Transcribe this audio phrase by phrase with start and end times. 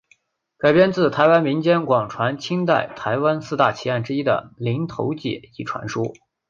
[0.57, 6.03] 改编自台湾民间广传清代台湾四大奇案之一的林投姐一传说。